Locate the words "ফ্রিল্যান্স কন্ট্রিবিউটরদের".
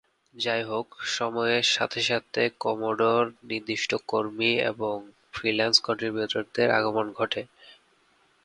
5.33-6.67